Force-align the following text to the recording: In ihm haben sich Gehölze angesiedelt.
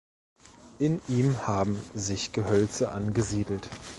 In 0.79 0.99
ihm 1.09 1.45
haben 1.45 1.79
sich 1.93 2.31
Gehölze 2.31 2.91
angesiedelt. 2.91 3.69